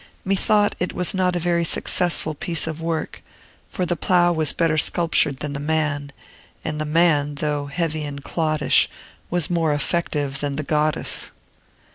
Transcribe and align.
Methought 0.25 0.73
it 0.79 0.93
was 0.93 1.13
not 1.13 1.35
a 1.35 1.39
very 1.39 1.63
successful 1.63 2.33
piece 2.33 2.65
of 2.65 2.81
work; 2.81 3.21
for 3.69 3.85
the 3.85 3.95
plough 3.95 4.31
was 4.31 4.51
better 4.51 4.75
sculptured 4.75 5.41
than 5.41 5.53
the 5.53 5.59
man, 5.59 6.11
and 6.65 6.81
the 6.81 6.85
man, 6.85 7.35
though 7.35 7.67
heavy 7.67 8.03
and 8.03 8.23
cloddish, 8.23 8.89
was 9.29 9.51
more 9.51 9.71
effective 9.71 10.39
than 10.39 10.55
the 10.55 10.63
goddess. 10.63 11.29